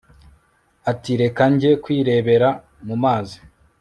ati 0.91 1.11
«reka 1.21 1.43
njye 1.53 1.71
kwirebera 1.83 2.49
mumazi» 2.85 3.37